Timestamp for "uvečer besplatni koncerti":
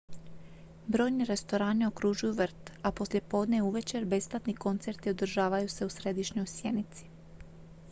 3.61-5.09